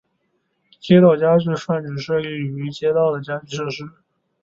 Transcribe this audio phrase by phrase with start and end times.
[0.79, 3.83] 街道家具泛指所有设立于街道的家具设施。